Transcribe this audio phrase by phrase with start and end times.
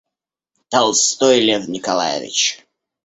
[0.71, 2.39] Толстой Лев Николаевич.